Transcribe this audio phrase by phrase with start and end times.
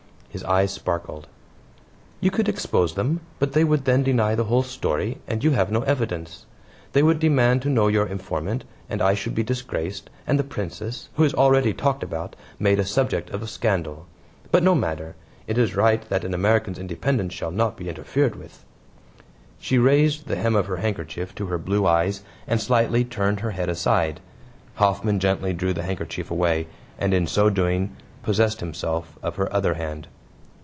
[0.33, 1.27] His eyes sparkled.
[2.21, 5.69] "You could expose them, but they would then deny the whole story, and you have
[5.73, 6.45] no evidence.
[6.93, 11.09] They would demand to know your informant, and I should be disgraced, and the Princess,
[11.15, 14.05] who is already talked about, made a subject of scandal.
[14.53, 15.17] But no matter!
[15.47, 18.63] It is right that an American's independence shall not be interfered with."
[19.59, 23.51] She raised the hem of her handkerchief to her blue eyes and slightly turned her
[23.51, 24.21] head aside.
[24.75, 29.73] Hoffman gently drew the handkerchief away, and in so doing possessed himself of her other
[29.73, 30.07] hand.